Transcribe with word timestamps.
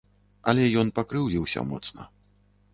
Але 0.53 0.63
ён 0.85 0.89
пакрыўдзіўся 0.97 1.67
моцна. 1.71 2.11